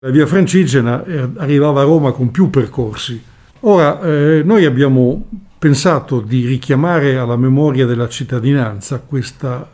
La 0.00 0.10
via 0.10 0.26
Francigena 0.26 1.02
eh, 1.06 1.30
arrivava 1.36 1.80
a 1.80 1.84
Roma 1.84 2.12
con 2.12 2.30
più 2.30 2.50
percorsi. 2.50 3.18
Ora, 3.60 3.98
eh, 4.02 4.42
noi 4.44 4.66
abbiamo 4.66 5.26
pensato 5.58 6.20
di 6.20 6.44
richiamare 6.44 7.16
alla 7.16 7.36
memoria 7.36 7.86
della 7.86 8.06
cittadinanza 8.06 8.98
questa 8.98 9.66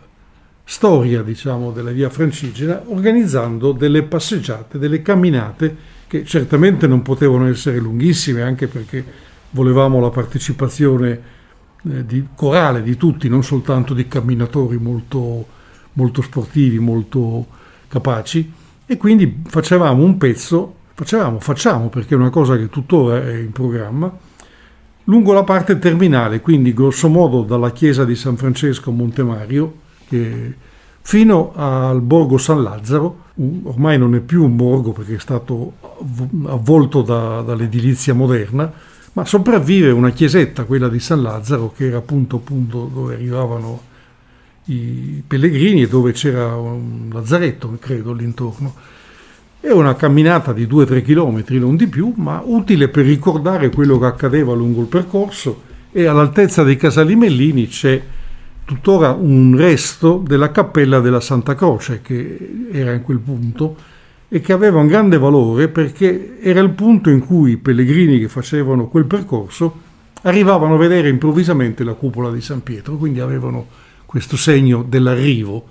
storia, 0.63 1.23
diciamo, 1.23 1.73
della 1.73 1.91
via 1.91 2.09
Francigena, 2.09 2.81
organizzando 2.87 3.73
delle 3.73 4.05
passeggiate, 4.05 4.79
delle 4.79 5.03
camminate 5.03 5.77
che 6.07 6.25
certamente 6.25 6.87
non 6.87 7.03
potevano 7.03 7.49
essere 7.49 7.79
lunghissime, 7.79 8.43
anche 8.43 8.69
perché 8.69 9.05
volevamo 9.51 9.99
la 9.99 10.11
partecipazione 10.11 11.21
eh, 11.83 12.07
di, 12.07 12.29
corale 12.37 12.85
di 12.85 12.97
tutti, 12.97 13.29
non 13.29 13.43
soltanto 13.43 13.93
di 13.93 14.07
camminatori 14.07 14.79
molto, 14.79 15.45
molto 15.95 16.23
sportivi, 16.23 16.79
molto 16.79 17.45
capaci, 17.89 18.61
e 18.93 18.97
quindi 18.99 19.43
facevamo 19.47 20.05
un 20.05 20.19
pezzo, 20.19 20.75
facevamo, 20.95 21.41
facciamo, 21.41 21.89
perché 21.89 22.15
è 22.15 22.19
una 22.19 22.31
cosa 22.31 22.57
che 22.59 22.69
tuttora 22.69 23.27
è 23.27 23.37
in 23.39 23.51
programma, 23.51 24.15
lungo 25.05 25.33
la 25.33 25.45
parte 25.45 25.79
terminale, 25.79 26.43
quindi 26.43 26.75
grosso 26.75 27.09
modo 27.09 27.43
dalla 27.43 27.73
chiesa 27.73 28.05
di 28.05 28.15
San 28.15 28.37
Francesco 28.37 28.91
a 28.91 28.93
Montemario, 28.93 29.75
che 30.07 30.55
fino 31.01 31.53
al 31.57 32.03
borgo 32.03 32.37
San 32.37 32.63
Lazzaro, 32.63 33.21
ormai 33.63 33.97
non 33.97 34.15
è 34.15 34.21
più 34.21 34.45
un 34.45 34.57
borgo 34.57 34.93
perché 34.93 35.15
è 35.15 35.21
stato 35.21 35.73
avvolto 36.47 37.01
da, 37.01 37.41
dall'edilizia 37.41 38.13
moderna, 38.13 38.71
ma 39.15 39.25
sopravvive 39.25 39.91
una 39.91 40.11
chiesetta, 40.11 40.65
quella 40.65 40.89
di 40.89 41.01
San 41.01 41.23
Lazzaro, 41.23 41.73
che 41.75 41.87
era 41.87 41.97
appunto, 41.97 42.37
appunto 42.37 42.91
dove 42.93 43.15
arrivavano 43.15 43.91
i 44.67 45.23
pellegrini 45.27 45.83
e 45.83 45.89
dove 45.89 46.13
c'era 46.13 46.57
un 46.57 47.09
lazzaretto, 47.13 47.77
credo, 47.81 48.13
all'intorno. 48.13 48.75
È 49.61 49.71
una 49.71 49.95
camminata 49.95 50.53
di 50.53 50.67
2-3 50.67 51.03
km, 51.03 51.45
non 51.59 51.77
di 51.77 51.87
più, 51.87 52.13
ma 52.17 52.43
utile 52.45 52.89
per 52.89 53.05
ricordare 53.05 53.71
quello 53.71 53.99
che 53.99 54.07
accadeva 54.07 54.55
lungo 54.55 54.81
il 54.81 54.89
percorso 54.89 55.71
e 55.93 56.07
all'altezza 56.07 56.63
dei 56.63 56.77
Casali 56.77 57.15
Mellini 57.15 57.69
c'è 57.69 58.03
tuttora 58.65 59.11
un 59.11 59.55
resto 59.57 60.23
della 60.27 60.51
cappella 60.51 61.01
della 61.01 61.21
Santa 61.21 61.55
Croce 61.55 62.01
che 62.01 62.69
era 62.73 62.93
in 62.93 63.03
quel 63.03 63.19
punto 63.19 63.77
e 64.29 64.41
che 64.41 64.53
aveva 64.55 64.81
un 64.81 64.87
grande 64.87 65.19
valore 65.19 65.69
perché 65.69 66.39
era 66.41 66.61
il 66.61 66.71
punto 66.71 67.11
in 67.11 67.21
cui 67.21 67.53
i 67.53 67.57
pellegrini 67.59 68.19
che 68.19 68.29
facevano 68.29 68.89
quel 68.89 69.05
percorso 69.05 69.91
arrivavano 70.23 70.77
a 70.77 70.79
vedere 70.79 71.09
improvvisamente 71.09 71.85
la 71.85 71.93
cupola 71.93 72.31
di 72.31 72.41
San 72.41 72.63
Pietro, 72.63 72.97
quindi 72.97 73.21
avevano 73.21 73.67
questo 74.13 74.37
segno 74.37 74.85
dell'arrivo 74.87 75.67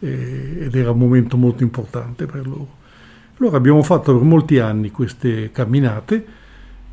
eh, 0.00 0.64
ed 0.64 0.74
era 0.74 0.90
un 0.90 0.98
momento 0.98 1.38
molto 1.38 1.62
importante 1.62 2.26
per 2.26 2.46
loro. 2.46 2.76
Allora 3.38 3.56
abbiamo 3.56 3.82
fatto 3.82 4.12
per 4.12 4.26
molti 4.26 4.58
anni 4.58 4.90
queste 4.90 5.50
camminate 5.52 6.22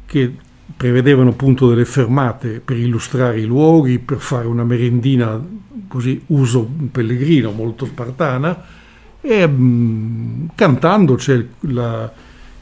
che 0.06 0.34
prevedevano 0.78 1.32
appunto 1.32 1.68
delle 1.68 1.84
fermate 1.84 2.62
per 2.62 2.78
illustrare 2.78 3.42
i 3.42 3.46
luoghi, 3.46 4.00
per 4.00 4.20
fare 4.20 4.48
una 4.48 4.64
merendina 4.64 5.38
così 5.90 6.24
uso 6.28 6.66
pellegrino 6.90 7.52
molto 7.52 7.86
spartana 7.86 8.64
e 9.20 9.46
mh, 9.46 9.54
mm, 9.54 10.46
cantando 10.56 11.16
c'è 11.16 11.46
la, 11.60 12.10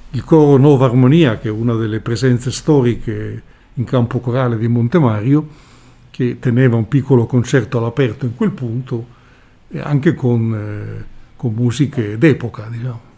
il 0.10 0.24
coro 0.24 0.58
Nova 0.58 0.88
Armonia 0.88 1.38
che 1.38 1.50
è 1.50 1.52
una 1.52 1.76
delle 1.76 2.00
presenze 2.00 2.50
storiche 2.50 3.44
in 3.76 3.84
campo 3.84 4.20
corale 4.20 4.58
di 4.58 4.68
Montemario 4.68 5.48
che 6.14 6.38
teneva 6.38 6.76
un 6.76 6.88
piccolo 6.88 7.26
concerto 7.26 7.80
all'aperto 7.80 8.26
in 8.26 8.36
quel 8.36 8.52
punto 8.52 9.08
anche 9.80 10.14
con, 10.14 10.54
eh, 10.54 11.06
con 11.36 11.54
musiche 11.56 12.20
d'epoca 12.20 12.68
diciamo. 12.70 13.13